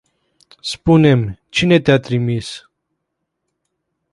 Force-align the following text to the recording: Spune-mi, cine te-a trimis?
Spune-mi, 0.61 1.39
cine 1.49 1.79
te-a 1.79 1.99
trimis? 1.99 2.63